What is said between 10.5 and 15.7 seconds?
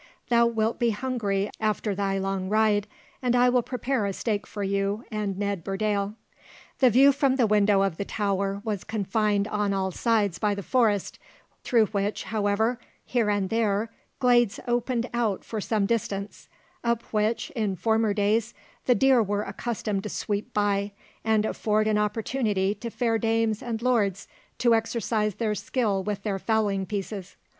the forest, through which, however, here and there glades opened out for